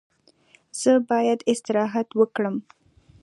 [0.81, 2.55] زه باید استراحت وکړم.